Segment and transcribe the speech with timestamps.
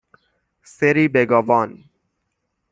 [0.63, 1.83] سری بگاوان